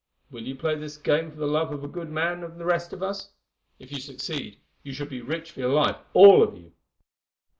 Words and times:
Will 0.31 0.41
you 0.47 0.55
play 0.55 0.73
this 0.73 0.97
game 0.97 1.29
for 1.29 1.37
the 1.37 1.45
love 1.45 1.71
of 1.71 1.83
a 1.83 1.87
good 1.87 2.09
man 2.09 2.43
and 2.43 2.59
the 2.59 2.65
rest 2.65 2.91
of 2.91 3.03
us? 3.03 3.29
If 3.77 3.91
you 3.91 3.99
succeed, 3.99 4.59
you 4.81 4.93
shall 4.93 5.05
be 5.05 5.21
rich 5.21 5.51
for 5.51 5.67
life, 5.67 5.97
all 6.13 6.41
of 6.41 6.57
you." 6.57 6.73